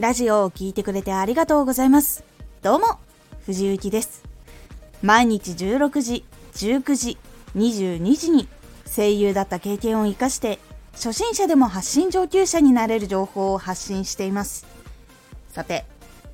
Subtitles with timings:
[0.00, 2.24] ラジオを聴いてくれてありがとうございます。
[2.62, 2.98] どうも、
[3.44, 4.24] 藤幸です。
[5.02, 7.18] 毎日16時、19時、
[7.54, 8.48] 22時に
[8.96, 10.58] 声優だった経験を活かして
[10.92, 14.66] 初心者でも発信上級者になれる情報を発信しています。
[15.50, 15.84] さて、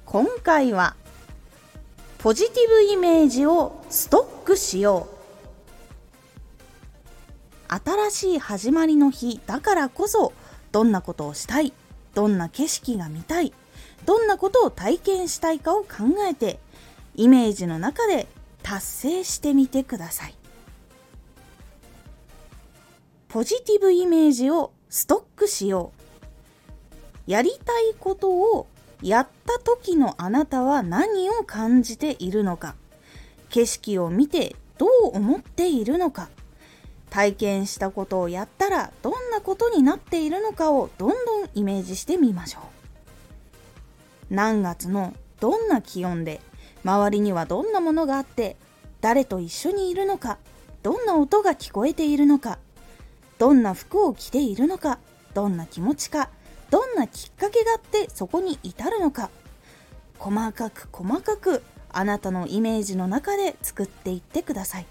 [0.04, 0.94] 今回は
[2.18, 5.08] ポジティブイメージをストックしよ
[7.68, 7.74] う。
[8.08, 10.32] 新しい始まりの日だからこそ
[10.70, 11.72] どんなことをしたい
[12.16, 13.52] どんな景色が見たい
[14.06, 15.88] どんなことを体験したいかを考
[16.26, 16.58] えて
[17.14, 18.26] イメージの中で
[18.62, 20.34] 達成してみてください。
[23.28, 25.92] ポジティブイメージをストックしよ
[27.26, 27.30] う。
[27.30, 28.66] やりたいことを
[29.02, 32.76] やった時のあなたは何を感じているのか。
[33.50, 36.30] 景色を見てどう思っているのか。
[37.16, 44.34] 体験したことをやったらどんなことになっているのかをどんどんイメージしてみましょう。
[44.34, 46.42] 何月のどんな気温で
[46.84, 48.56] 周りにはどんなものがあって
[49.00, 50.36] 誰と一緒にいるのか
[50.82, 52.58] どんな音が聞こえているのか
[53.38, 54.98] どんな服を着ているのか
[55.32, 56.28] どんな気持ちか
[56.70, 59.30] どんなきっかけがあってそこに至るのか
[60.18, 64.86] 細かく細かくあなたのイメージの中で作っていってください。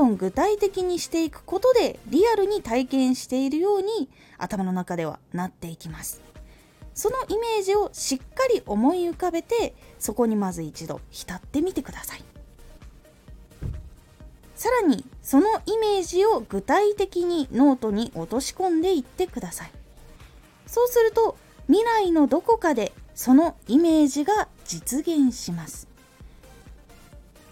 [0.00, 6.22] どん具体的にしていくことでリアルに体験しているように頭の中ではなっていきます。
[6.94, 12.24] そのイメージをしっかり思い浮かべてそこにまず一度浸ってみてください。
[14.54, 19.70] さらにそのイメージを具体的にノートに落とし込んでいってください。
[20.66, 25.88] そうすると未来のどこかでそのイメージが実現します。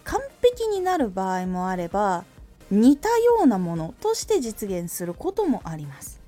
[0.05, 2.25] 完璧になる場合もあれば
[2.71, 6.21] 似たようなものとして実現することもあります。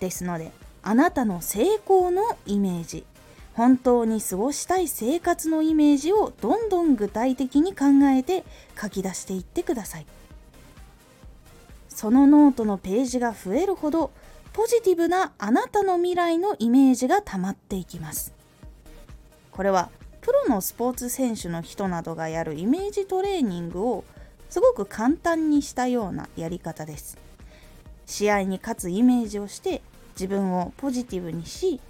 [0.00, 3.04] ですのであなたの成功のイメージ
[3.54, 7.84] 本当に過ごしたい生活のイメージをどんどん具体的に考
[8.16, 8.44] えて
[8.80, 10.06] 書き出していってください。
[11.88, 14.10] そのノートのページが増えるほど
[14.52, 18.34] ポジティブなあなたの未来のイメージが溜まっていきます。
[19.50, 19.90] これは
[20.22, 24.04] プロのスポーツ選手の人などがやるイメージトレーニングを
[24.52, 27.16] すごく簡単にしたようなやり方です。
[28.04, 29.80] 試合に勝つイメージをして
[30.14, 31.80] 自分をポジティブにし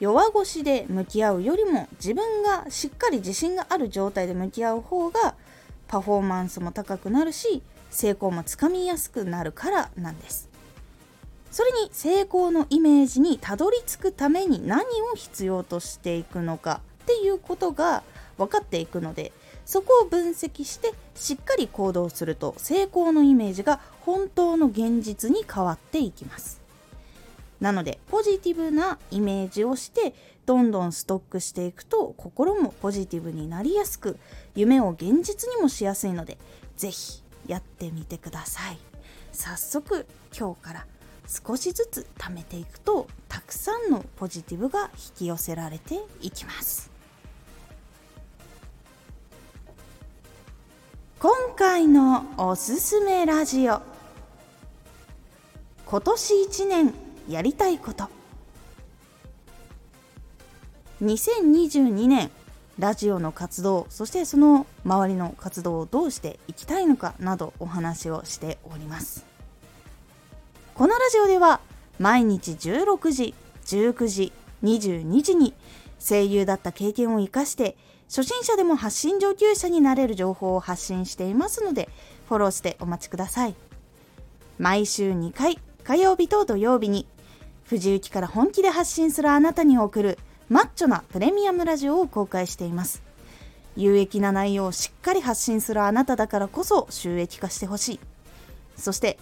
[0.00, 5.34] 弱腰で向き合うよりも自分がしっかり自信がある状態で向き合う方が
[5.88, 10.50] パフォーマンスも高くなるし成功もつかみやすくなるからなんです。
[11.50, 18.02] それに成功のイメージにたどり着くために何を必要としていくのかっていうことが
[18.36, 19.32] 分かっていくので
[19.64, 26.60] そこを分析してしっかり行動すると成功のイメージが本当の現実に変わっていきます。
[27.60, 30.14] なのでポジティブなイメージをして
[30.46, 34.18] どんどんストックしていくと心もポジティブになりやすく
[34.54, 36.38] 夢を現実にもしやすいので
[36.76, 38.78] 是非やってみてください。
[39.32, 40.06] 早速
[40.36, 40.86] 今日から
[41.26, 46.90] 少しずつ貯めていくとたくさんのポジティブが引き寄せられていきます。
[51.22, 53.82] 今回のおすすめラジオ。
[55.84, 56.94] 今年1年
[57.28, 58.08] やりたいこと。
[61.02, 62.30] 2022年
[62.78, 69.26] ラジオの活動そしてその周りの活動をどうしていきたいのかなどお話をしております。
[70.74, 71.60] このラジオでは
[71.98, 73.34] 毎日16時
[73.66, 74.32] 19時
[74.62, 75.52] 22時に
[75.98, 77.76] 声優だった経験を生かして
[78.10, 81.88] 初心者でも発信上級者になれる情報を発信していますので
[82.28, 83.54] フォローしてお待ちください。
[84.58, 87.06] 毎週2回火曜日と土曜日に
[87.66, 90.18] 藤雪から本気で発信するあなたに送る
[90.48, 93.00] マッチョなプレミアムラジオを公開しています。
[93.76, 98.00] 有益な内容をしっかり発信するあなただからこそ収益化してほしい。
[98.76, 99.18] そして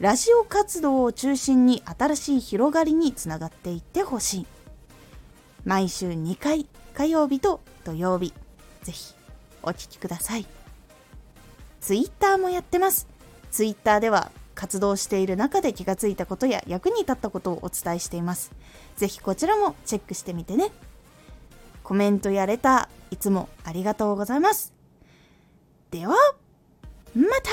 [0.00, 4.46] ラジオ活動を中心に新しい広がりにつながっていってほしい。
[5.64, 6.66] 毎週2回
[6.98, 8.34] 火曜日と土曜日
[8.82, 9.14] ぜひ
[9.62, 10.46] お聴きください
[11.80, 13.06] ツイッターもやってます
[13.52, 18.50] ツイッターでは活動している中で気がついたことや役に立ったことをお伝えしています。
[18.96, 20.72] ぜひこちらもチェックしてみてね。
[21.84, 24.74] コメントやレター、いつもありがとうございます。
[25.92, 26.16] では、
[27.14, 27.50] また